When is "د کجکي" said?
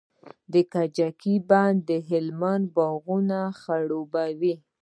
0.53-1.35